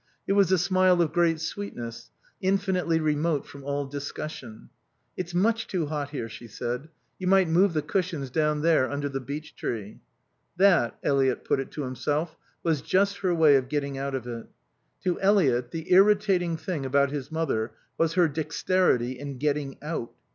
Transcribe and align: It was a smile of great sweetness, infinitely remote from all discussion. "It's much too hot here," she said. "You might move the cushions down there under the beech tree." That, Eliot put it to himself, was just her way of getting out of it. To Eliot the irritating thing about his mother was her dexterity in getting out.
It 0.25 0.33
was 0.33 0.51
a 0.51 0.57
smile 0.57 0.99
of 0.99 1.13
great 1.13 1.39
sweetness, 1.39 2.09
infinitely 2.41 2.99
remote 2.99 3.45
from 3.45 3.63
all 3.63 3.85
discussion. 3.85 4.71
"It's 5.15 5.35
much 5.35 5.67
too 5.67 5.85
hot 5.85 6.09
here," 6.09 6.27
she 6.27 6.47
said. 6.47 6.89
"You 7.19 7.27
might 7.27 7.47
move 7.47 7.73
the 7.75 7.83
cushions 7.83 8.31
down 8.31 8.63
there 8.63 8.89
under 8.89 9.07
the 9.09 9.19
beech 9.19 9.55
tree." 9.55 9.99
That, 10.57 10.97
Eliot 11.03 11.45
put 11.45 11.59
it 11.59 11.69
to 11.73 11.83
himself, 11.83 12.35
was 12.63 12.81
just 12.81 13.17
her 13.19 13.35
way 13.35 13.57
of 13.57 13.69
getting 13.69 13.95
out 13.95 14.15
of 14.15 14.25
it. 14.25 14.47
To 15.03 15.19
Eliot 15.21 15.69
the 15.69 15.93
irritating 15.93 16.57
thing 16.57 16.83
about 16.83 17.11
his 17.11 17.31
mother 17.31 17.73
was 17.99 18.13
her 18.13 18.27
dexterity 18.27 19.19
in 19.19 19.37
getting 19.37 19.77
out. 19.83 20.11